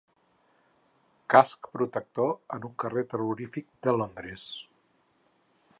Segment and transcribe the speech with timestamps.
[1.33, 4.49] Casc protector en un carrer terrorífic de Londres.